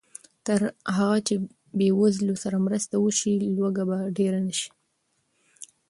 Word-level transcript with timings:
تر 0.45 0.59
هغه 0.97 1.17
چې 1.27 1.35
بېوزلو 1.77 2.35
سره 2.43 2.57
مرسته 2.67 2.95
وشي، 2.99 3.33
لوږه 3.55 3.83
به 3.89 3.97
ډېره 4.17 4.39
نه 4.47 4.53
شي. 4.59 4.69